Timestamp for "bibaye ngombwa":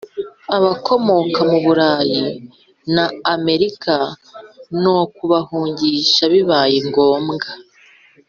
6.33-7.49